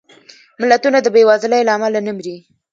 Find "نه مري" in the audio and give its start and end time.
2.07-2.37